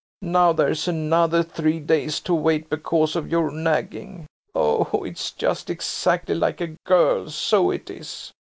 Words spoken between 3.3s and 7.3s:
nagging. Oh, it's just exactly like a girl,